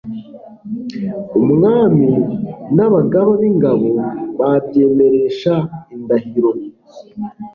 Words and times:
umwami 1.43 2.09
n'abagaba 2.75 3.31
b'ingabo 3.41 3.87
babyemeresha 4.39 5.53
indahiro 5.95 6.49